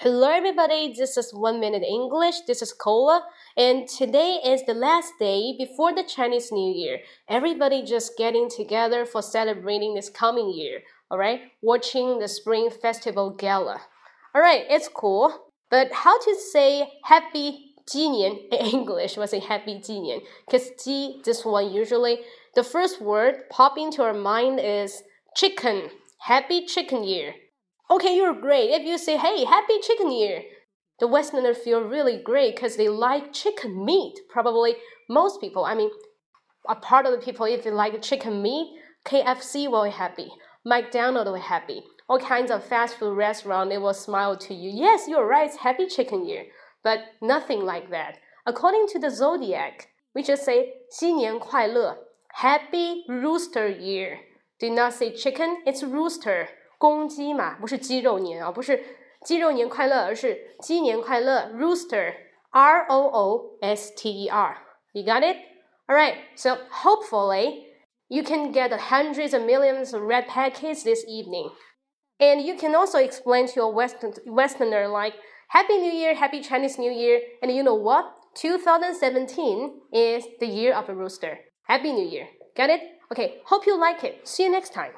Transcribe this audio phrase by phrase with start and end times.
[0.00, 0.94] Hello, everybody.
[0.96, 2.42] This is One Minute English.
[2.46, 3.24] This is Kola,
[3.56, 7.00] And today is the last day before the Chinese New Year.
[7.28, 10.82] Everybody just getting together for celebrating this coming year.
[11.10, 11.40] All right.
[11.62, 13.80] Watching the Spring Festival Gala.
[14.36, 14.66] All right.
[14.70, 15.36] It's cool.
[15.68, 19.16] But how to say Happy Jinian in English?
[19.16, 20.20] Was say Happy Jinian?
[20.46, 22.20] Because Ji, this one usually,
[22.54, 25.02] the first word pop into our mind is
[25.34, 25.90] chicken.
[26.20, 27.34] Happy chicken year.
[27.89, 28.71] Okay, you're great.
[28.71, 30.43] If you say, hey, happy chicken year,
[30.99, 34.13] the Westerner feel really great because they like chicken meat.
[34.29, 34.75] Probably
[35.09, 35.91] most people, I mean,
[36.67, 40.31] a part of the people, if they like chicken meat, KFC will be happy.
[40.65, 41.83] McDonald's will be happy.
[42.07, 44.71] All kinds of fast food restaurant, they will smile to you.
[44.73, 46.45] Yes, you're right, it's happy chicken year.
[46.83, 48.17] But nothing like that.
[48.45, 51.97] According to the zodiac, we just say 新年快乐,
[52.29, 54.19] happy rooster year.
[54.59, 56.47] Do not say chicken, it's rooster.
[56.77, 58.83] 公鸡嘛，不是鸡肉年啊，不是
[59.23, 61.51] 鸡肉年快乐，而是鸡年快乐。
[61.55, 65.37] Rooster，R O O S T E R，you got it?
[65.87, 67.65] Alright, so hopefully
[68.07, 71.51] you can get hundreds of millions of red packets this evening.
[72.19, 75.13] And you can also explain to your Western, Westerner like
[75.49, 78.05] Happy New Year, Happy Chinese New Year, and you know what?
[78.35, 81.37] 2017 is the year of the rooster.
[81.67, 82.27] Happy New Year.
[82.55, 82.81] Got it?
[83.11, 84.27] Okay, hope you like it.
[84.27, 84.91] See you next time.